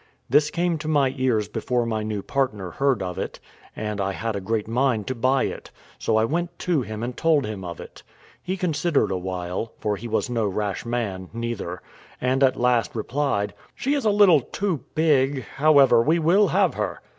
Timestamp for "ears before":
1.15-1.85